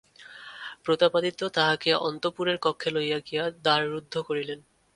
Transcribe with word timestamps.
প্রতাপাদিত্য 0.83 1.41
তাঁহাকে 1.49 1.89
অন্তঃপুরের 2.01 2.57
কক্ষে 2.61 2.89
লইয়া 2.91 3.19
গিয়া 3.19 3.43
দ্বার 3.63 3.81
রুদ্ধ 3.91 4.13
করিলেন। 4.21 4.59